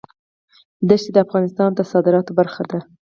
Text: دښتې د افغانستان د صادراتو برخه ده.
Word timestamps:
دښتې 0.89 1.11
د 1.13 1.17
افغانستان 1.25 1.69
د 1.73 1.79
صادراتو 1.91 2.31
برخه 2.39 2.63
ده. 2.71 2.79